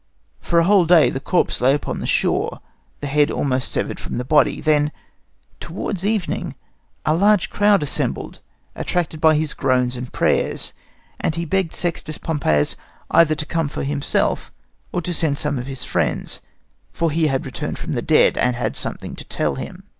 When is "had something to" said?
18.55-19.23